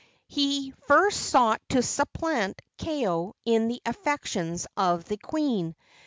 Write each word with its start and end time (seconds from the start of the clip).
He 0.27 0.71
first 0.87 1.19
sought 1.19 1.61
to 1.69 1.83
supplant 1.83 2.59
Kaeo 2.79 3.33
in 3.45 3.67
the 3.67 3.79
affections 3.85 4.65
of 4.75 5.05
the 5.05 5.17
queen. 5.17 5.75